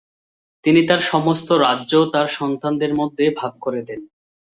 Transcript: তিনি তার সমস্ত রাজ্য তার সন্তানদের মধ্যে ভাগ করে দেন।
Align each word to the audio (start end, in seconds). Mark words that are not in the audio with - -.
তিনি 0.65 0.81
তার 0.87 1.01
সমস্ত 1.11 1.49
রাজ্য 1.65 1.93
তার 2.13 2.27
সন্তানদের 2.37 2.91
মধ্যে 2.95 3.25
ভাগ 3.39 3.53
করে 3.59 3.81
দেন। 3.81 4.01